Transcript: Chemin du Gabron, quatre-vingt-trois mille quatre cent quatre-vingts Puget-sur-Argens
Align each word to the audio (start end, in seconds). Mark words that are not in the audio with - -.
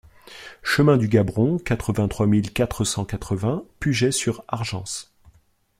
Chemin 0.63 0.97
du 0.97 1.07
Gabron, 1.07 1.59
quatre-vingt-trois 1.59 2.25
mille 2.25 2.51
quatre 2.53 2.83
cent 2.85 3.05
quatre-vingts 3.05 3.65
Puget-sur-Argens 3.79 5.11